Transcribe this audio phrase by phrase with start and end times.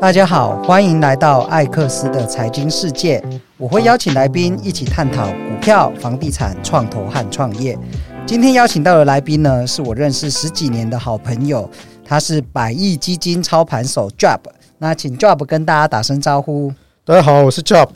[0.00, 3.22] 大家好，欢迎来到艾克斯的财经世界。
[3.58, 7.78] 我会邀请来宾一起探讨股票、房地产、创投和创业。
[8.24, 11.68] 今天邀请到的来宾呢，是我认识十几年的好朋友，
[12.02, 14.38] 他是百亿基金操盘手 Job。
[14.78, 16.72] 那请 Job 跟大家打声招呼。
[17.04, 17.90] 大家好，我是 Job。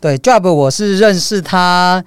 [0.00, 2.02] 对，Job，我是认识他。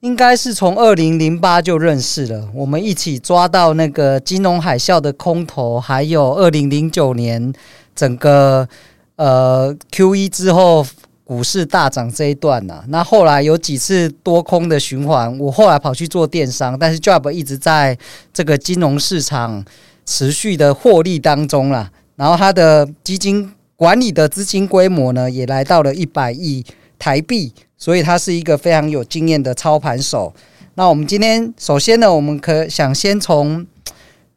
[0.00, 7.52] 应该是从二零零八就认识了，我们一起抓到那个金融海啸的空头，还有二零零九年
[7.98, 8.68] 整个
[9.16, 10.86] 呃 QE 之后
[11.24, 17.98] 股市大涨这一段呐、那后来有几次多空的循环，我后来跑去做电商，但是 Job 一直在
[18.32, 19.64] 这个金融市场
[20.06, 21.90] 持续的获利当中啦。
[22.14, 26.64] 然后他的基金管理的资金规模呢，也来到了一百亿
[26.98, 27.52] 台币。
[27.80, 30.34] 所以他是一个非常有经验的操盘手。
[30.74, 33.64] 那我们今天首先呢，我们可想先从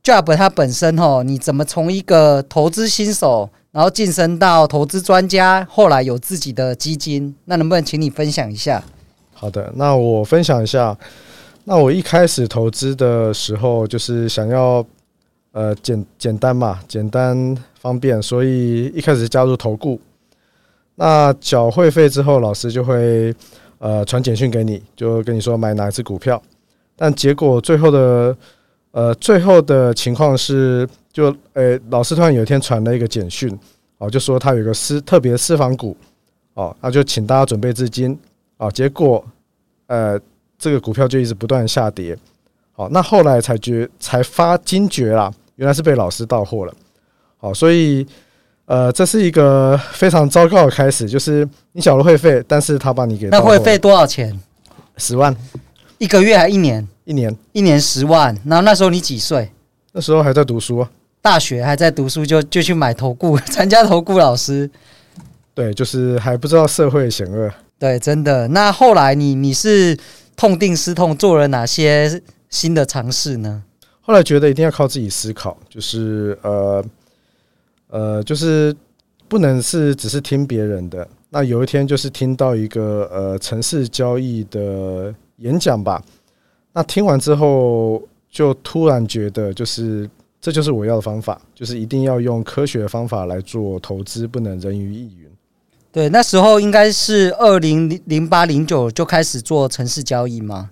[0.03, 8.83] Job 它本身哦，你怎么从一个投资新手，然后晋升到投资专家，后来有自己的基金，那能不能请你分享一下？
[9.33, 10.97] 好的，那我分享一下。
[11.65, 14.83] 那我一开始投资的时候，就是想要
[15.51, 20.01] 呃简简单嘛，简单方便，所以一开始加入投顾。
[20.95, 23.33] 那缴会费之后，老师就会
[23.77, 26.41] 呃传简讯给你，就跟你说买哪一只股票。
[26.95, 28.35] 但结果最后的
[28.91, 33.57] 呃最后的情况是，就呃老师突然有一天传了一个简讯
[33.97, 35.95] 哦，就说他有一个私特别私房股
[36.53, 38.17] 哦，那就请大家准备资金
[38.57, 38.69] 啊。
[38.69, 39.23] 结果
[39.87, 40.19] 呃
[40.57, 42.17] 这个股票就一直不断下跌。
[42.73, 46.73] 好，那后来才觉才发惊觉啦，原来是被老师到货了。
[47.37, 48.05] 好，所以。
[48.65, 54.39] 呃，这是一个非常糟糕的开始，就是你缴了会费，但是他把你给那会费多少钱？
[54.95, 55.35] 十万，
[55.97, 56.87] 一个月还一年？
[57.11, 58.33] 一年，一年十万。
[58.45, 59.51] 然后那时候你几岁？
[59.91, 60.89] 那时候还在读书啊，
[61.21, 64.69] 大学还在读书就就去买投顾， 参加投顾老师。
[65.53, 67.51] 对，就是还不知道社会险恶。
[67.77, 68.47] 对，真的。
[68.47, 69.97] 那后来你你是
[70.37, 73.61] 痛定思痛，做了哪些新的尝试呢？
[73.99, 76.83] 后来觉得一定要靠自己思考，就是呃。
[77.93, 78.73] 呃，就是
[79.27, 81.05] 不能是只是听别人的。
[81.29, 86.01] 那有一天就是听到一个呃城市交易的演讲吧。
[86.73, 90.09] 那听完之后，就突然觉得，就是
[90.39, 95.29] 这就是我要的方法，就是一定要用科学的方法来做投资，不能人云亦云。
[95.91, 100.69] 对，那时候应该是二零零八零九就开始做城市交易吗？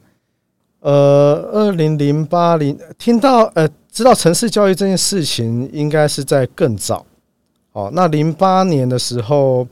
[0.79, 7.05] 呃，二零零八零听到呃知道城市交易这件事情，应该是在更早。
[7.73, 9.67] 哦，那零八年的时候，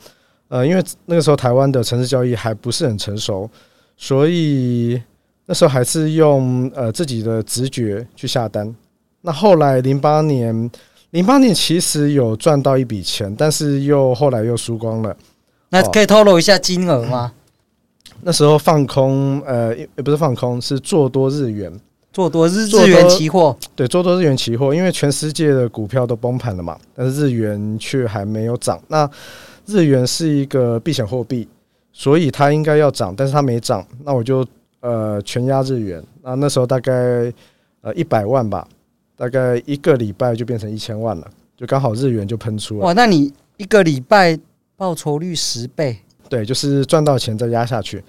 [0.49, 3.49] 呃，因为那个时候台湾的城市交易还不是很成熟，
[3.95, 5.01] 所以
[5.47, 8.75] 那时候还是用呃自己的直觉去下单。
[9.21, 10.69] 那后来零八年，
[11.09, 15.17] 零八年其实有赚到一笔钱，但是又后来又输光了。
[15.69, 17.31] 那可以透露一下金额吗？
[18.21, 21.71] 那时候放空，呃，也不是放空，是做多日元。
[22.13, 28.81] 做多日日元期货，对，做多日元期货，因为全世界的股票都崩盘了嘛，但是日元却还没有涨。
[28.87, 29.07] 那
[29.67, 31.47] 日元是一个避险货币，
[31.93, 34.43] 所以它应该要涨，但是它没涨，那我就
[34.81, 36.03] 呃全压日元。
[36.21, 36.93] 那那时候大概
[37.81, 38.67] 呃一百万吧，
[39.15, 42.85] 大概一个礼拜就变成一千万了，就刚好日元就喷出了。
[42.85, 44.37] 哇，那你一个礼拜
[44.75, 45.97] 报酬率十倍？
[46.29, 48.03] 对，就是赚到钱再压下去。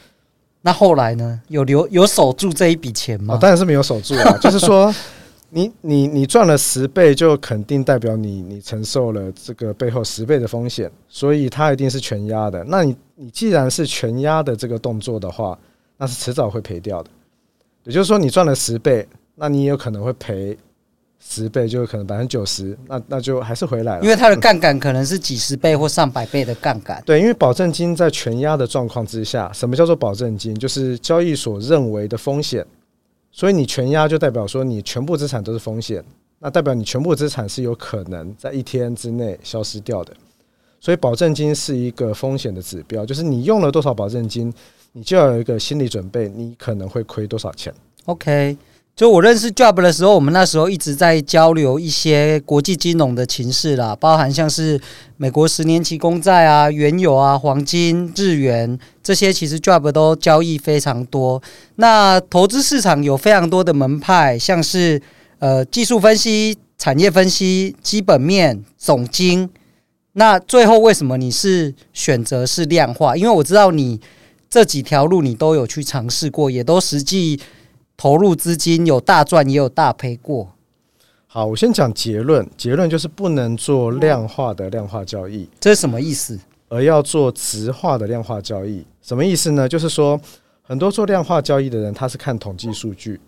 [0.60, 1.40] 那后来呢？
[1.46, 3.34] 有留有守住这一笔钱吗？
[3.34, 4.36] 哦，当然是没有守住啊。
[4.42, 4.92] 就是说，
[5.50, 12.62] 你你你赚了十倍，就肯定代表你你承受了这个背后十倍的风险，所以它一定是全压的。
[12.64, 15.56] 那你你既然是全压的这个动作的话，
[15.98, 17.10] 那是迟早会赔掉的。
[17.84, 20.56] 也就是说，你赚了十倍，那你也有可能会赔。
[21.20, 24.04] 十倍就可能百分之九十，那那就还是回来了。
[24.04, 27.02] 因为它的杠杆可能是几十倍或上百倍的杠杆。
[27.04, 30.56] 对，因为保证金在全压的状况之下，什么叫做保证金？
[30.56, 32.64] 就是交易所认为的风险。
[33.32, 36.04] 所以你全压就代表说你全部资产都是风险，
[36.38, 40.14] 那代表你全部资产是有可能在一天之内消失掉的。
[40.78, 44.54] 所以保证金是一个风险的指标，就是你用了多少保证金，
[44.98, 47.72] 你就要有一个心理准备，你可能会亏多少钱。
[48.06, 48.56] OK。
[48.96, 54.80] 就我认识 Job 的时候，我们那时候一直在交流一些国际金融的情势啦，包含像是
[55.16, 61.40] 美国十年期公债啊、原油啊、黄金、日元这些，其实 Job 都交易非常多。
[61.76, 65.00] 那投资市场有非常多的门派，像是
[65.38, 69.48] 呃技术分析、产业分析、基本面、总经。
[70.14, 73.16] 那最后为什么你是选择是量化？
[73.16, 74.00] 因为我知道你
[74.50, 77.40] 这几条路你都有去尝试过，也都实际。
[78.00, 80.54] 投入资金有大赚也有大赔过。
[81.26, 86.38] 好，我先讲结论，结论就是不能做量化的量化交易，这是什么意思？
[86.68, 89.68] 而要做直化的量化交易，什么意思呢？
[89.68, 90.20] 就是说，
[90.62, 93.18] 很多做量化交易的人，他是看统计数据，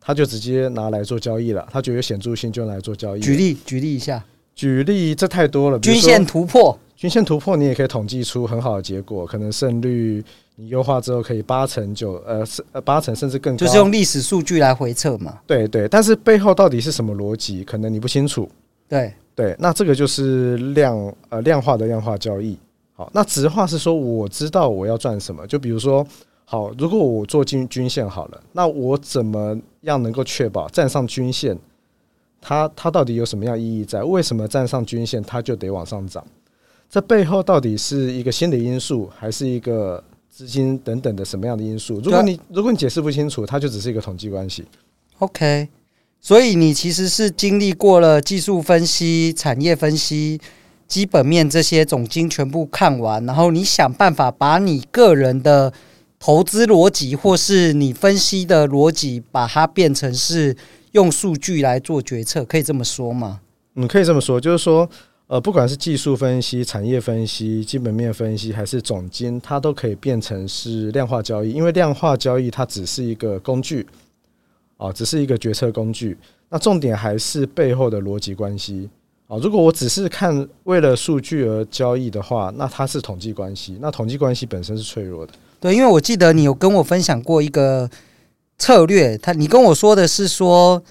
[0.00, 3.20] 他就直接拿来做交易了，他觉得有显著性就拿来做交易。
[3.20, 4.24] 举例，举例一下。
[4.54, 5.78] 举例，这太多了。
[5.78, 10.24] 均线突破，均线突破，你也可以统计出很好的结果，可能胜率
[10.56, 15.38] 你优化之后可以八成九，呃，八成甚至更高，就是用历史数据来回测嘛。
[15.46, 18.48] 对对，但是背后到底是什么逻辑，可能你不清楚。
[18.88, 22.56] 对对，那这个就是量呃量化的量化交易。
[22.94, 26.06] 好，那直化是说我知道我要赚什么，就比如说，
[26.44, 31.58] 好，如果我做均均线好了，那我怎么样能够确保站上均线？
[32.46, 34.04] 它它到底有什么样意义在？
[34.04, 36.22] 为什么站上均线它就得往上涨？
[36.90, 42.02] 这背后到底是一个心理因素，还是一个资金等等的什么样的因素？
[42.04, 44.62] 如果你如果你解释不清楚，它就只是一个统计关系。
[45.20, 45.66] OK，
[46.20, 50.38] 所以你其实是经历过了技术分析、产业分析、
[50.86, 55.72] 基本面这些总经全部看完，然后你想办法把你个人的
[56.18, 60.54] 投资逻辑，或是你分析的逻辑，把它变成是。
[60.94, 63.40] 用数据来做决策，可以这么说吗？
[63.74, 64.88] 嗯，可以这么说，就是说，
[65.26, 71.50] 呃，不管是技术分析、产业分析、基本面分析，还是总金，它都可以变成是量化交易。
[71.50, 73.84] 因为量化交易它只是一个工具，
[74.76, 76.16] 啊，只是一个决策工具。
[76.48, 78.88] 那重点还是背后的逻辑关系
[79.26, 79.36] 啊。
[79.38, 83.76] 如果我只是看为了数据而交易的话，那它是统计关系。
[83.80, 85.32] 那统计关系本身是脆弱的。
[85.58, 87.90] 对，因为我记得你有跟我分享过一个。
[88.58, 90.82] 策略，他你跟我说的是说，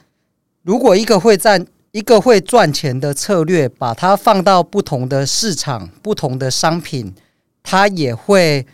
[0.63, 7.13] 如果一个会赚一个会赚钱的策略，把它放到不同的市场、不同的商品，
[7.62, 8.65] 它也会，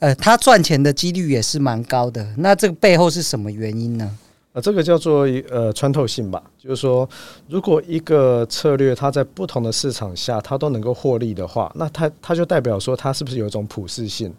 [0.00, 2.26] 呃，它赚钱的几率也是蛮高的。
[2.38, 4.18] 那这个背后是什么原因呢？
[4.52, 7.08] 呃，这个叫做呃穿透性吧，就是说，
[7.48, 14.32] 如果一个策略它在不同的市场下它都能够获利的话，那它它就代表说它是不是有一种普适性？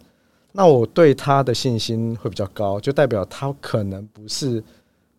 [0.56, 4.64] 那我对他的信心会比较高，就代表他可能不是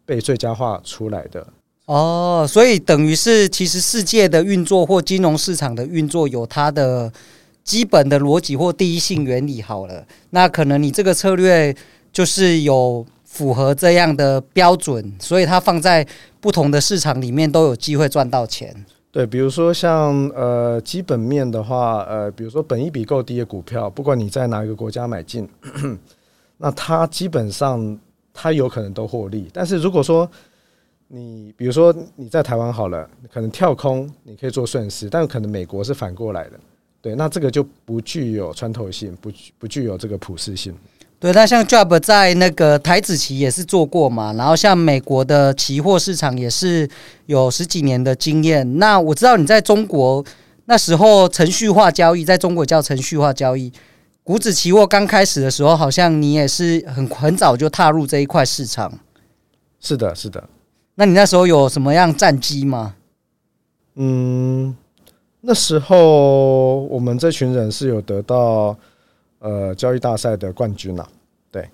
[0.04, 1.46] 被最佳化出来的
[1.86, 2.44] 哦。
[2.50, 7.14] 所以等于是，其实世界的运作或金融市场的运作有它的
[7.64, 9.62] 基本的逻辑或第一性原理。
[9.62, 11.76] 好了，那可能你这个策略
[12.12, 16.04] 就是有符合这样的标准，所以它放在
[16.42, 18.74] 不同的市场里面都有机会赚到钱。
[19.18, 25.50] 对，比如说像呃基本面的话，呃，比如说本益比够低的股票，不管你在哪一个国家买进，
[26.56, 28.00] 那它基本上
[28.32, 29.50] 它有可能都获利。
[29.52, 30.30] 但是如果说
[31.08, 36.60] 你比如说你在台湾好了，可能跳空你可以做顺势，但可能美国是反过来的，
[37.02, 40.76] 对，那这个就不具有穿透性，不不具有这个普适性。
[41.20, 46.88] 对，那像 Job 在那个台子期也是做过嘛，然后像美国的期货市场也是
[47.26, 48.78] 有十几年的经验。
[48.78, 50.24] 那我知道你在中国
[50.66, 53.74] 那时候程序化交易，在中国叫程序化交易，
[54.22, 59.00] 股指期货刚开始的时候，好像你也是很很早就踏入这一块市场。
[59.80, 60.48] 是的，是的。
[60.94, 62.94] 那你那时候有什么样战绩吗？
[63.96, 64.78] 嗯，
[65.42, 68.78] 那时候我们这群人是有得到。
[69.40, 71.10] 呃，交易大赛的冠军呐、啊，
[71.52, 71.70] 对，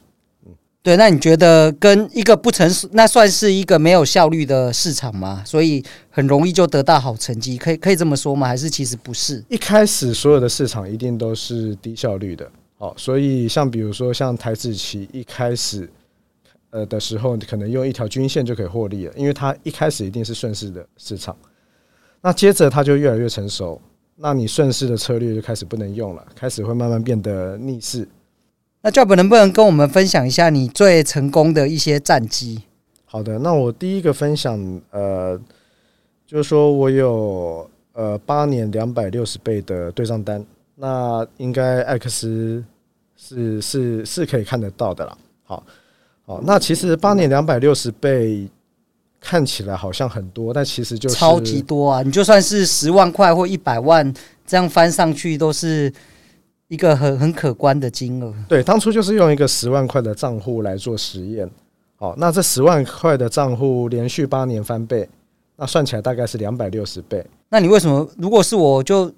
[0.45, 0.51] 嗯，
[0.81, 5.41] 对，那你觉得跟一个不成熟，那算是一个没有效率的市场吗？
[5.45, 8.45] 所以很容易就得到好成绩，可以可以这么说吗？
[8.45, 9.41] 还是其实不是？
[9.47, 15.89] 一开始所有的市场一定都是低效率的，好，所以像比如说像台子期一开始
[16.71, 21.33] 呃的时候，你可能用一条均线就可以获利了，因为它一开始一定是顺势的市场，
[22.21, 23.81] 那接着它就越来越成熟。
[24.15, 28.07] 那你顺势的策略就开始不能用了，开始会慢慢变得逆势。
[28.81, 32.61] 那 Job 能不能跟我们分享一下你最成功的一些战绩？
[33.05, 35.39] 好的，那我第一个分享，呃，
[36.25, 42.63] 就是说我有呃八年两百六十倍的对账单，那应该艾克斯
[43.15, 45.17] 是是是可以看得到的啦。
[45.43, 45.63] 好，
[46.25, 48.47] 好，那其实八年两百六十倍。
[49.25, 52.01] 看起来好像很多，但其实就是超级多啊！
[52.03, 54.13] 你就算是十万块或一百万，
[54.45, 55.91] 这样翻上去都是
[56.67, 58.33] 一个很很可观的金额。
[58.49, 61.49] 对，当初就是用一个十万块的账户来做实验。
[61.95, 65.07] 好，那这十万块的账户连续八年翻倍，
[65.55, 67.25] 那算起来大概是两百六十倍。
[67.47, 68.05] 那你为什么？
[68.17, 69.09] 如果是我就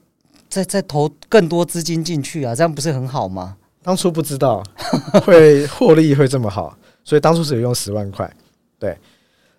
[0.47, 2.53] 再再投更多资金进去啊？
[2.53, 3.57] 这样不是很好吗？
[3.81, 4.63] 当初不知道
[5.24, 8.31] 会 获利会这么好，所以当初只有用十万块。
[8.77, 8.95] 对。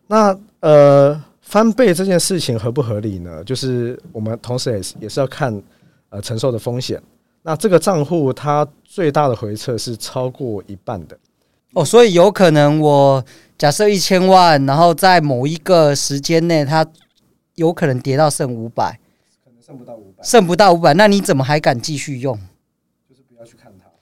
[0.07, 3.43] 那呃，翻倍这件事情合不合理呢？
[3.45, 5.63] 就是我们同时也是也是要看
[6.11, 7.03] 呃承受的风险。
[7.43, 11.17] 那这个账户它最大的回撤是超过一半的
[11.75, 13.25] 哦，所以有可能我
[13.57, 16.85] 假设一千万，然后在某一个时间内，它
[17.55, 18.99] 有可能跌到剩五百，
[19.45, 22.39] 可能剩不到五百，剩不到五百，那你怎么还敢继续用？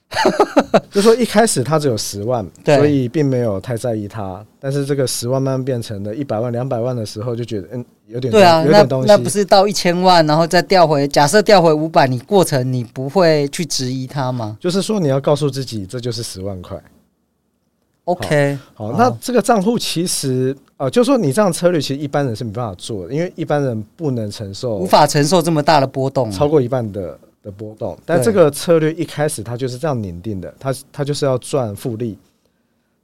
[0.91, 4.45] 就说一开始他只有十万，所以并没有太在意他。
[4.59, 7.85] 但是这个十万慢慢变成了一百万、两百万的时候，就觉得嗯。
[8.07, 9.07] 有点对啊，有点东西。
[9.07, 11.07] 那那不是到一千万，然后再调回？
[11.07, 14.55] 假设调回五百，你过程你不会去质疑他吗？
[14.61, 16.79] 就是说，你要告诉自己，这就是十万块。
[18.03, 27.97] OK，好，好，那这个账户其实呃，就说你这样策略，其实一般人是没办法做的，因为一般人不能承受，无法承受这么大的波动，超过一半的的波动。
[28.05, 32.17] 但这个策略一开始它就是这样拟定的，它它就是要赚复利。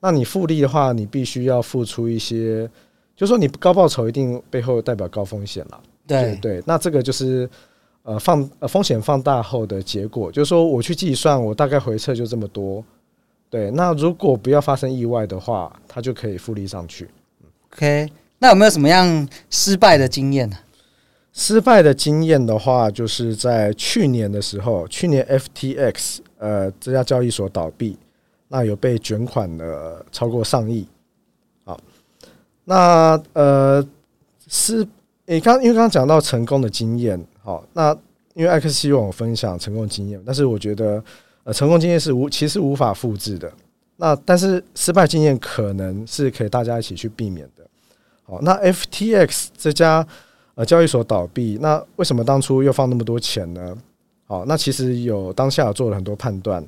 [0.02, 2.70] 那你复利的话，你必须要付出一些。
[3.16, 7.48] 就说你高报酬一定背后代表高风险了，对对，那这个就是
[8.02, 10.32] 呃放呃风险放大后的结果。
[10.32, 12.84] 就是说我去计算，我大概回撤就这么多，
[13.48, 13.70] 对。
[13.70, 17.08] 那如果不要发生意外的话，它就可以复利上去。
[17.72, 20.58] OK，那有没有什么样失败的经验呢？
[21.42, 27.98] 失败的经验的话，就是在去年的时候，去年 FTX 呃这家交易所倒闭，
[28.48, 30.88] 那有被卷款的超过上亿。
[31.66, 31.80] 好
[32.66, 33.84] 那呃
[34.48, 34.88] 是，
[35.26, 37.92] 你刚因为刚刚讲到成功的经验，好，那
[38.36, 41.04] 因为艾克斯希望我分享成功经验，但是我觉得
[41.44, 43.52] 呃成功经验是无其实无法复制的，
[43.98, 47.66] 那但是失败经验可能是可以大家一起去避免的。
[48.22, 50.08] 好，那 FTX 这家
[50.56, 53.78] 呃交易所倒闭，那为什么当初又放那么多钱呢？
[54.26, 56.66] 好，那其实有当下有做了很多判断，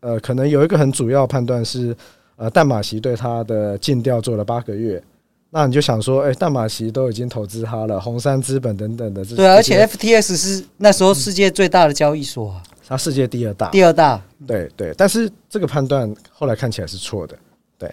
[0.00, 1.96] 呃，可能有一个很主要判断是，
[2.36, 5.02] 呃，淡马锡对他的尽调做了八个月。
[5.48, 14.92] 那你就想说，哎、欸，淡马锡都已经投资它了，红杉资本等等的，对，而且 FTS 是那时候世界最大的交易所，它世界第二大，第二大，对对。
[14.98, 17.38] 但是这个判断后来看起来是错的，
[17.78, 17.90] 对。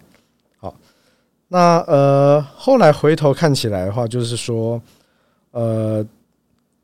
[0.57, 0.75] 好，
[1.47, 4.81] 那呃，后来回头看起来的话，就是说，
[5.53, 6.05] 呃，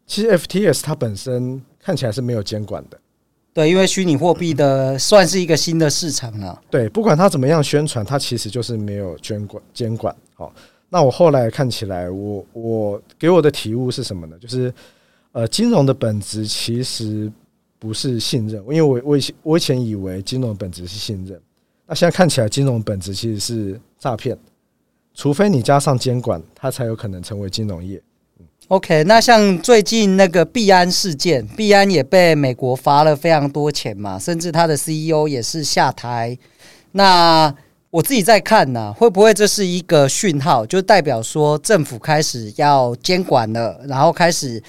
[0.07, 2.99] 其实 FTS 它本身看起来是没有监管的，
[3.53, 10.53] 对，因为虚拟货币的算是一个新的市场了，对，不管它怎么样宣传，它其实就是没有监管监管，好。
[10.91, 14.35] 那我后来看起来，我我给我的体悟是什么呢？
[14.39, 14.73] 就是，
[15.33, 17.31] 呃，金融的本质其实
[17.77, 21.39] 不是信任，因为我我以前我以前以为金融本质是信任，
[21.85, 24.35] 那现在看起来金融本质其实是诈骗，
[25.13, 28.01] 除非你加上监管，它才有可能成为金融业。
[28.69, 36.37] OK，那像最近那个币安事件，币安也被美国罚了非常多钱嘛，甚至他的 CEO 也是下台。
[36.91, 37.51] 那
[37.89, 44.61] 我自己在看呢、会不会这是一个讯号，就代表说政府开始要监管了，然后开始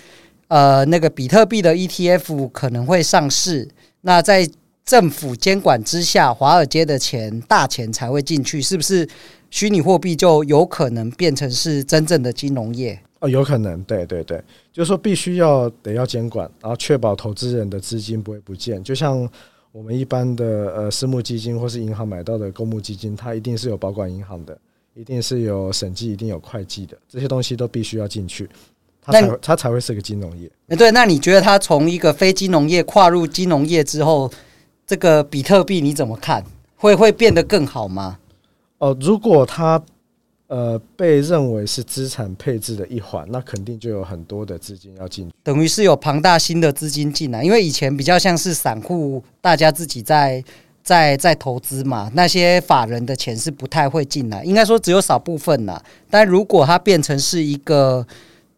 [0.49, 3.69] 呃那个比特币的 ETF 可能会上市。
[4.01, 4.49] 那在
[4.87, 9.07] 政府监管之下，华尔街的钱大钱才会进去，是不是？
[9.51, 12.99] 虚拟货币就有可能变成是真正的金融业？
[13.21, 19.29] 哦，有可能，对对对，就是说必须要得要监管，然后确保投资人的资金不会不见，就像。
[19.73, 24.59] 我们一般的呃私募基金或是银行买到的公募基金，它一定是有保管银行的，
[24.95, 28.51] 一定是有审计，一定有会计的，这些东西都必须要进去，
[29.01, 30.51] 它才它才会是个金融业。
[30.67, 34.29] 哎，对，那你觉得它从一个非金融业跨入金融业之后，
[34.85, 36.45] 这个比特币你怎么看？
[36.75, 38.19] 会会变得更好吗？
[38.79, 39.81] 哦，如果它。
[40.51, 47.45] 呃，被认为是资产配置的一环，那肯定就有很多的资金要进，等于是有庞大新的资金进来。
[47.45, 50.43] 因为以前比较像是散户，大家自己在
[50.83, 55.81] 在在投资嘛，那些法人的钱是不太会进来，应该说只有少部分啦。
[56.11, 58.05] 但如果它变成是一个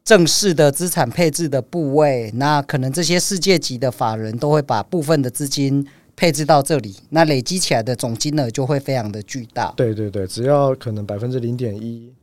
[0.02, 5.86] 正式的资产配置的部位，那可能这些世界级的法人都会把部分的资金。
[6.22, 9.74] 配置到这里，那累积起来的总金额就会非常的巨大。
[9.76, 12.14] 对对对，只要可能百分之零点一，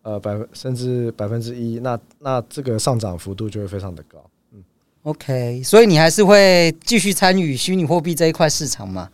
[0.00, 4.24] 呃，百分甚至百分之一，那那这个上涨幅度就会非常的高。
[4.54, 4.64] 嗯
[5.02, 9.10] ，OK，所以你还是会继续参与虚拟货币这一块市场吗？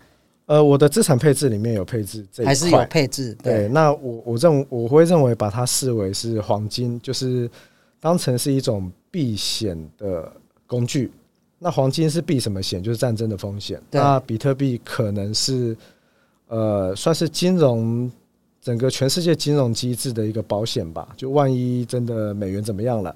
[0.46, 3.36] 呃，我的资产配置里面有配置这一块，还是有配置。
[3.42, 7.50] 对，对那我我认我会认为把它视为是黄金，就是
[7.98, 10.32] 当成是一种避险的
[10.64, 11.10] 工具。
[11.58, 12.82] 那黄金是避什么险？
[12.82, 13.80] 就是战争的风险。
[13.90, 15.76] 那比特币可能是
[16.46, 18.10] 呃，算是金融
[18.62, 21.08] 整个全世界金融机制的一个保险吧。
[21.16, 23.14] 就万一真的美元怎么样了，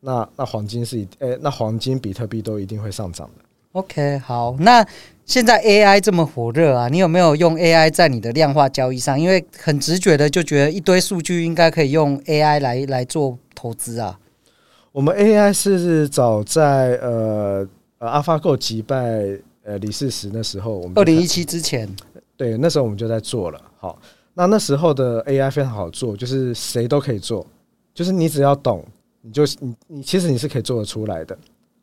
[0.00, 3.44] 那那黄金是一诶，那黄金、比特币都一定会上涨的。
[3.72, 4.56] OK，好。
[4.58, 4.84] 那
[5.24, 9.20] 现在 AI 这么火热啊，你有没有用 AI 在你的量化交易上？
[9.20, 14.18] 因为很直觉的就觉得一堆数据应该可以用 AI 来来做投资啊。
[14.98, 17.64] 我们 AI 是早在呃
[17.98, 18.98] 呃 AlphaGo 击败
[19.62, 21.88] 呃李世石那时候，我们二零一七之前，
[22.36, 23.60] 对，那时候我们就在做了。
[23.76, 23.96] 好，
[24.34, 27.46] 那那时候的 AI 非常好做，就是谁都可以做，
[27.94, 28.84] 就是你只要懂，
[29.20, 31.38] 你就你你其实你是可以做得出来的。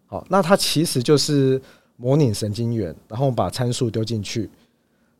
[0.08, 1.62] 好，那它其实就是
[1.96, 4.50] 模拟神经元，然后把参数丢进去，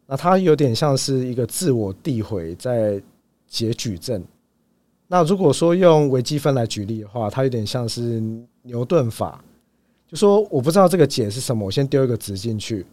[0.06, 3.02] 那它有点像是一个自我递回在
[3.48, 4.22] 解矩阵。
[5.08, 8.22] 那如果说用微积分来举例的话，它有点像是
[8.64, 9.44] 牛顿法，
[10.08, 12.86] 就说我不知道这个解是什么，我先丢一个值进去，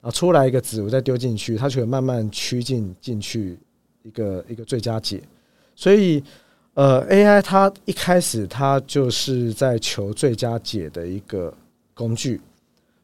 [0.00, 3.58] 啊，出来一个值，我再丢进去，它就会慢慢趋近进去。
[4.04, 5.22] 一个一个最佳解，
[5.74, 6.22] 所以
[6.74, 11.52] 呃，AI 它一开始它就是在求最佳解的一个
[11.92, 12.40] 工具，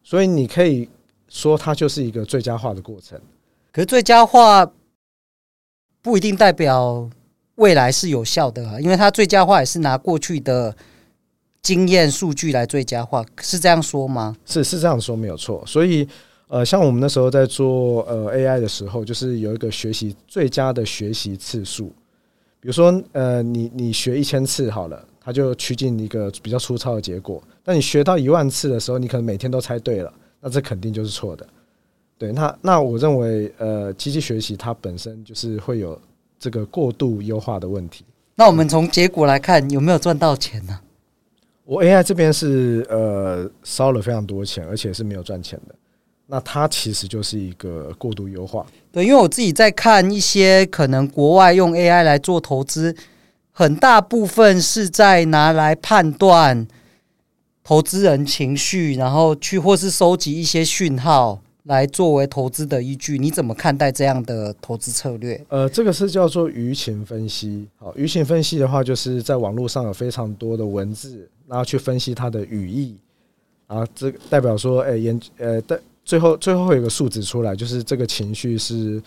[0.03, 0.89] 所以你可以
[1.29, 3.21] 说它就是一个最佳化的过程。
[3.71, 4.73] 可是最佳化
[6.01, 7.11] 不一定代表
[7.57, 10.75] 未来是有效的啊，因为它最佳化也是拿过去的
[11.63, 14.37] 经验数据来最佳化，是这样说吗？
[14.45, 16.09] 是是这样说没有错，所以。
[16.47, 21.87] 呃，像我们那时候在做呃 AI 的时候，就是有一个学习最佳的学习次数。
[22.61, 27.43] 比如说，呃，你你学一千次好了，它就趋近一个比较粗糙的结果。
[27.65, 31.45] 但你学到一万次的时候，你可能每天都猜对了，那这肯定就是错的。
[32.19, 35.99] 对，那那我认为，呃，机器学习它本身就是会有
[36.45, 38.05] 这个过度优化的问题。
[38.35, 40.79] 那我们从结果来看，有没有赚到钱呢？
[41.65, 45.75] 我 AI 这边是呃烧了非常多钱，而且是没有赚钱的。
[46.27, 48.67] 那它其实就是一个过度优化。
[48.93, 52.95] 对，因为我自己在看一些可能国外用 AI 来做投资，
[53.51, 56.69] 很大部分是在拿来判断
[57.63, 63.19] 投资人情绪，然后去或是收集一些讯号来作为投资的依据。
[63.19, 65.45] 你怎么看待这样的投资策略？
[65.49, 67.69] 呃，这个是叫做舆情分析。
[67.77, 72.97] 好，舆情分析的话，就是在网络上有非常多的文字，然后去分析它的语义，
[73.67, 75.81] 啊，这代表说，哎，研，呃，的。
[76.07, 79.03] 最后，最后会有个数值出来，就是这个情绪是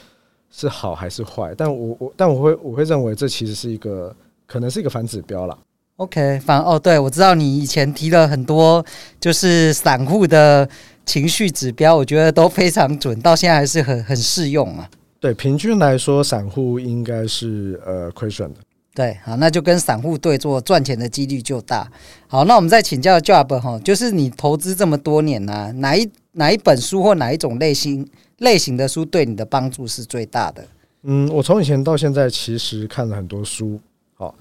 [0.50, 1.54] 是好还是坏？
[1.56, 4.16] 但我我但我会我会认为这其实是一个
[4.48, 5.56] 可能是一个反指标啦。
[5.98, 8.86] OK，反哦，对，我知道你以前提了很多
[9.20, 10.70] 就是散户的
[11.08, 14.88] 情绪指标，我觉得都非常准，到现在还是很很适用啊。
[15.20, 18.60] 对，平均来说，散户应该是呃亏损的。
[18.94, 21.92] 对，好，那就跟散户对做，赚钱的几率就大。
[22.28, 30.64] 好，那我们再请教 Job 哈，就是你投资这么多年呢、啊，哪一哪一本书或哪一种类型类型的书对你的帮助是最大的？
[31.02, 33.80] 嗯，我从以前到现在其实看了很多书。
[34.14, 34.34] 好，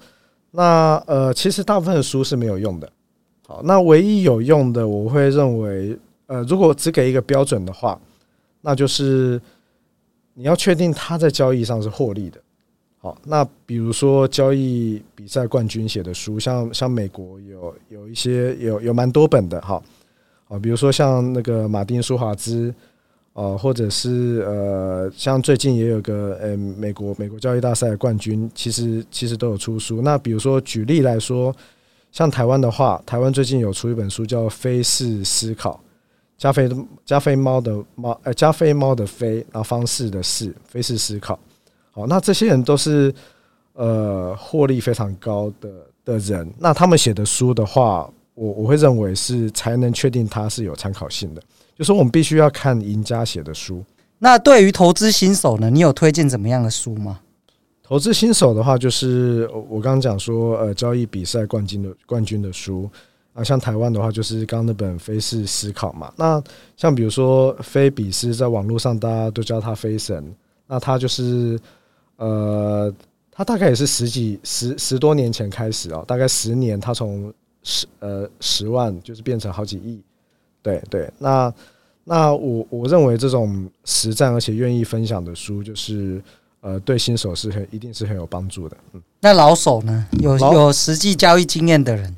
[0.57, 2.91] 那呃，其实大部分的书是没有用的。
[3.45, 7.99] 好，那唯一有用的，我会认为，呃，如果只给一个标准的话，
[8.61, 9.39] 那就是
[10.33, 12.41] 你要确定他在交易上是获利的。
[12.97, 19.79] 好，那比如说交易比赛冠军写的书，像像美国有有一些有有蛮多本的哈，
[20.47, 22.73] 啊，比如说像那个马丁舒华兹，
[23.37, 30.01] 呃，或者是呃，像最近也有个呃美国美国交易大赛的冠军，其实其实都有出书。
[30.01, 31.55] 那比如说举例来说，
[32.11, 35.73] 像台湾的话，台湾最近有出一本书叫《非式思考》，
[36.35, 36.67] 加菲
[37.05, 41.37] 加菲猫的猫，呃，加菲猫的菲，然后方式的式，非式思考。
[41.91, 43.13] 好，那这些人都是
[43.73, 45.69] 呃获利非常高的
[46.03, 51.41] 的人，那他们写的书的话，我我会认为是才能确定它是有参考性的，
[51.77, 53.83] 就是我们必须要看赢家写的书。
[54.17, 57.19] 那对于投资新手呢，你有推荐怎么样的书吗？
[57.83, 62.89] 投资新手的话，就是我刚刚讲说，呃，交易比赛冠军的冠军的书
[63.33, 66.11] 啊，像台湾的话，就是刚刚那本《菲式思考》嘛。
[66.15, 66.41] 那
[66.75, 70.35] 像比如说菲比斯，在网络上大家都叫他菲神，
[70.65, 71.59] 那他就是。
[72.19, 72.91] 呃，
[73.29, 80.01] 他大概也是十几十十多年前开始啊，大概十年，他从十呃十万就是变成好几亿，
[80.67, 81.09] 对对。
[81.19, 81.53] 那
[82.03, 86.21] 那我我认为这种实战而且愿意分享的书，就是
[86.61, 88.77] 呃对新手是很一定是很有帮助的。
[88.93, 90.05] 嗯，那老手呢？
[90.19, 92.15] 有有实际交易经验的人，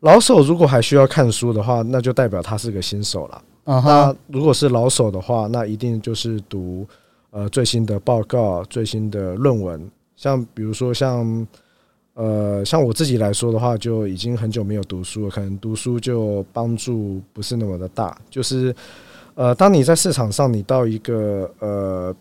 [0.00, 3.42] 老手如果还需要看书的话，那就代表他是个新手了。
[3.64, 6.86] Uh huh、那如果是老手的话，那一定就是读。
[7.32, 11.46] 呃，最新的报告、最新的论文，像比如说像
[12.16, 18.18] 呃，像我自己来说的话，就已经很久没有读书了，可能读书就帮助不是那么的大。
[18.30, 18.74] 就是
[19.34, 22.16] 呃，当你在市场上，你到一个呃，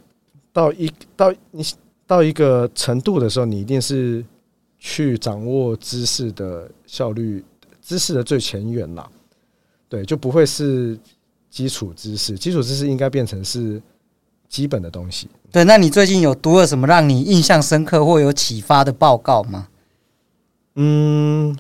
[0.52, 1.66] 到一到你
[2.06, 4.22] 到一个程度的时候，你一定是
[4.78, 7.42] 去掌握知识的效率，
[7.82, 9.10] 知识的最前沿啦。
[9.88, 11.00] 对，就不会是
[11.50, 13.82] 基础知识，基础知识应该变成是。
[14.48, 15.28] 基本的东西。
[15.52, 19.68] 对，那你最近有读了什么让你印象深刻或有启发的报告吗？
[20.76, 21.56] 嗯，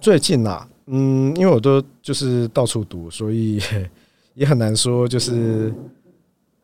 [0.00, 3.60] 最近啊，嗯，因为我都就是到处读，所以
[4.34, 5.72] 也很难说就是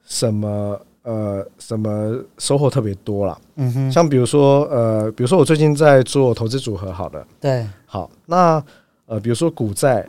[0.05, 3.41] 什么呃什么收获特别多啦。
[3.57, 8.63] 嗯哼，像比如说呃，比如说我最近在做投资组合，好了，对，好，那
[9.07, 10.07] 呃，比如说股债，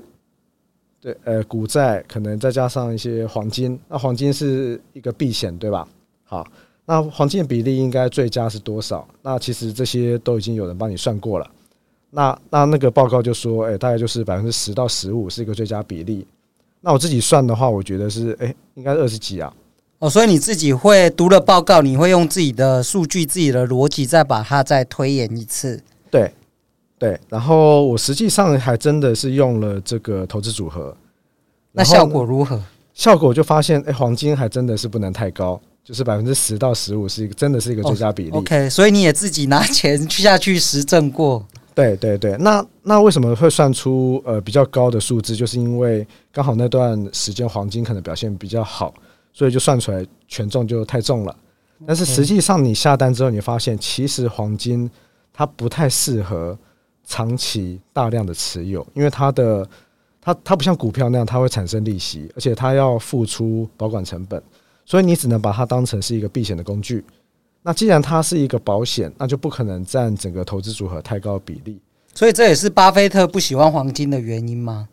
[1.01, 5.87] 对，呃，股债可能再加上一些黄金，那黄金是一个避险，对吧？
[6.23, 6.45] 好，
[6.85, 9.07] 那黄金的比例应该最佳是多少？
[9.21, 11.47] 那其实这些都已经有人帮你算过了。
[12.11, 16.25] 那那那个报告就说，哎，大概就是百分之十到十五是一个最佳比例。
[16.81, 19.51] 那我自己算的话，我觉得是，哎，应该是二十几啊。
[19.99, 25.81] 哦，所以你自己会读了报告，你会用自己的数据、自己的逻辑，再把它再推演一次。
[26.11, 26.31] 对，
[26.99, 27.19] 对。
[27.29, 30.95] 然后我实际上还真的是用了这个投资组合，
[31.71, 32.61] 那效果如何？
[32.93, 38.31] 效果就发现，哎，黄金还真的是不能太高，就是百分之十到十五是一个，真的是一个最佳比例。
[38.31, 41.45] 哦，OK，所以你也自己拿钱去下去实证过。
[41.75, 45.35] 对对对，那那为什么会算出呃比较高的数字？
[45.35, 48.93] 就是因为刚好那段时间黄金可能表现比较好，
[49.31, 51.35] 所以就算出来权重就太重了。
[51.85, 54.89] 但是实际上你下单之后，你发现其实黄金
[55.33, 56.57] 它不太适合
[57.05, 59.67] 长期大量的持有，因为它的
[60.21, 64.41] 它它不像股票那样，它会产生利息，而且它要付出保管成本，
[64.85, 67.03] 所以你只能把它当成是一个避险的工具。
[67.63, 71.79] 那既然它是一个保险，那就不可能占整个投资组合太高的比例。
[72.13, 74.87] 所以这也是巴菲特不喜欢黄金的原因吗？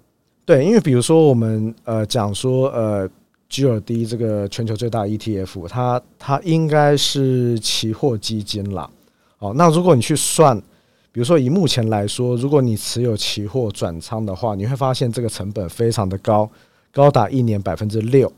[0.45, 3.09] 对，因为比如说我们呃讲说呃
[3.51, 8.91] GLD 这个全球最大 ETF，它它应该是期货基金啦。
[9.39, 10.57] 哦，那如果你去算，
[11.13, 16.51] 比如说以目前来说，如果你持有期货转仓的话，你会发现这个成本非常的高，
[16.91, 18.33] 高达一年百分之六。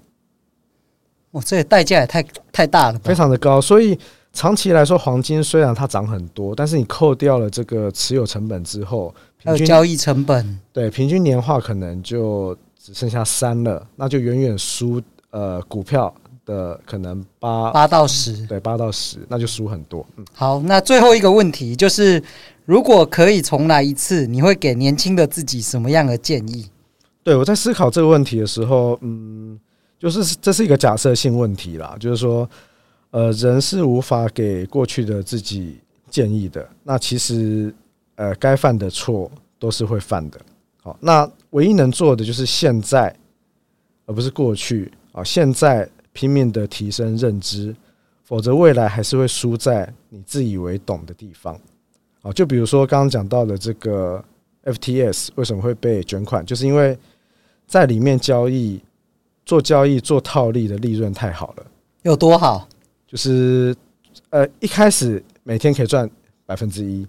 [1.35, 3.99] 哦，这代价也太太大了吧，非常的高，所以。
[4.37, 16.13] 长期来说，黄金虽然它涨很多，但是你扣掉了这个持有成本之后，还有交易成本，对，平均年化可能就只剩下三了，那就远远输呃股票
[16.45, 20.05] 的可能八八到十，对，八到十，那就输很多。
[20.17, 22.21] 嗯，好，那最后一个问题就是，
[22.65, 26.67] 如果可以重来一次，你会给年轻的自己什么样的建议？
[27.23, 29.57] 对，我在思考这个问题的时候，嗯，
[29.99, 32.49] 就是这是一个假设性问题啦，就是说。
[33.11, 35.79] 呃，人是无法给过去的自己
[36.11, 36.69] 建议的。
[36.83, 37.73] 那其实，
[38.17, 40.41] 呃，该犯的错都是会犯的。
[40.83, 43.15] 好，那唯一能做的就是现在，
[44.05, 45.23] 而不是过去啊。
[45.23, 47.73] 现在拼命的提升认知，
[48.25, 51.57] 否则未来还是会输在你自以为懂的地方。
[52.21, 54.25] 啊，就比如说刚刚讲到的这个
[54.65, 56.99] FTS 为什么会被卷款，就是因为
[57.65, 58.83] 在里面交易、
[59.45, 61.65] 做交易、做套利的利润太好了。
[62.03, 62.69] 有多好？
[63.07, 63.75] 就是，
[64.31, 66.09] 呃，一开始每天可以赚
[66.45, 67.07] 百分之一，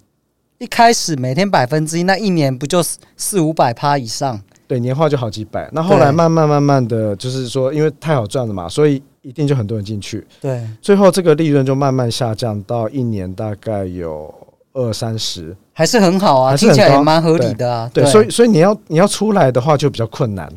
[0.58, 2.82] 一开始每天百分之一，那一年不就
[3.18, 4.42] 四五百趴以上？
[4.68, 5.70] 对，年化就好几百。
[5.72, 10.26] 那后来慢慢慢慢的就是说，因为太好赚了嘛，所以一定就很多人进去。
[10.42, 14.34] 对，最后这个利润就慢慢下降到一年大概有
[14.74, 17.90] 二三十，还是很好啊，听起来也蛮合理的啊。
[17.94, 20.52] 对，所以所以你要你要出来的话就比较困难。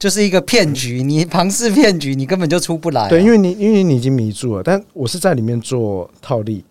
[0.00, 3.08] 就是一个骗局，你庞氏骗局，你根本就出不来啊。
[3.10, 6.64] 对，因为你因为你已经迷住了，但我是在里面做套利。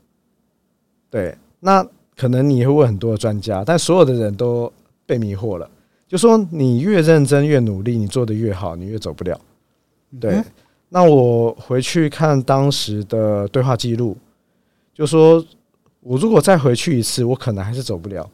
[1.12, 1.86] 对，那
[2.18, 4.74] 可能你会问很多的专家，但所有的人都
[5.06, 5.70] 被迷惑了。
[6.08, 9.40] 就说你越认真越努力，你做的越好，你越走不了。
[10.20, 10.42] 对，
[10.90, 14.18] 那我回去看当时的对话记录，
[14.92, 15.46] 就说
[16.02, 18.28] 我如果再回去一次，我可能还是走不了。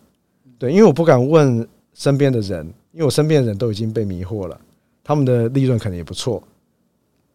[0.57, 4.57] 对，因为我不敢问身边的人，因为我身边的人都已经被迷惑了。
[5.05, 6.41] 他们的利润可能也不错，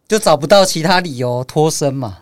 [0.07, 2.19] 就找不到其他理由脱身嘛。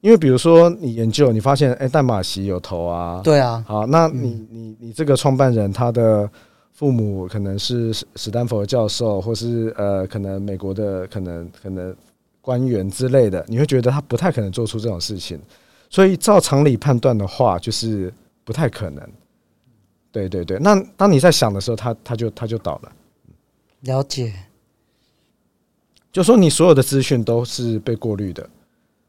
[0.00, 6.28] 因为比如说你研究，你发现哎，淡马锡有投啊，对啊，好，那你你你这个创办人他的
[6.72, 11.96] 父母可能是史丹佛教授，或是呃可能美国的可能可能
[12.42, 15.40] 官员之类的，你会觉得他不太可能做出这种事情，
[15.88, 18.12] 所以照常理判断的话，就是
[18.44, 19.02] 不太可能。
[20.12, 22.92] 对对对，那当你在想的时候，他他就他就倒了。
[23.84, 24.32] 了解，
[26.10, 28.48] 就说你所有的资讯都是被过滤的，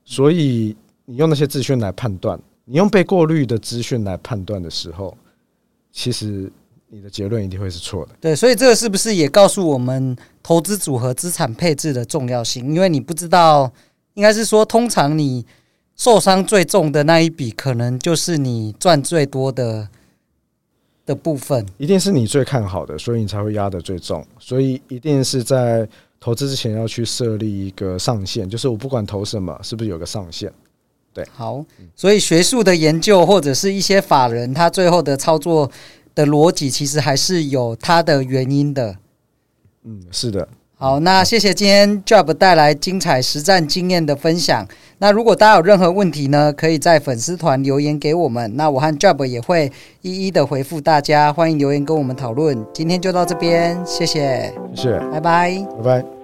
[0.03, 5.17] 所以你用那些资讯来判断，你用被过滤的资讯来判断的时候，
[5.93, 6.51] 其实
[6.89, 8.11] 你的结论一定会是错的。
[8.19, 12.73] 对，所以这个是不是也告诉我们投资组合资产配置的重要性？
[12.73, 13.71] 因为你不知道，
[14.15, 15.45] 应该是说，通常你
[15.95, 19.88] 受伤最重的那一笔，可能就是你赚最多的。
[21.05, 24.25] 的部分一定是你最看好的，所以你才会压得最重。
[24.39, 25.87] 所以一定是在
[26.19, 30.51] 投资之前要去设立一个上限，就是我不管投什么，是不是有个上限？
[31.13, 31.63] 对，好。
[31.95, 35.69] 所以学术的研究或者是一些法人，他最后的操作
[36.15, 38.97] 的逻辑，其实还是有它的原因的。
[39.83, 40.47] 嗯，是的。
[40.86, 44.63] 好，那谢谢今天 Job 带来精彩实战经验的分享。
[45.00, 49.71] 那如果大家有任何问题呢，可以在粉丝团留言给我们，那我和 Job 也会
[50.04, 51.34] 一一的回复大家。
[51.34, 52.63] 欢迎留言跟我们讨论。
[52.71, 56.14] 今天就到这边，谢谢，谢谢，拜拜，拜拜。